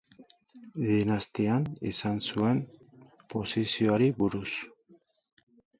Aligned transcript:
Dinastian 0.85 1.67
izan 1.91 2.19
zuen 2.31 2.65
posizioari 3.37 4.13
buruz. 4.23 4.51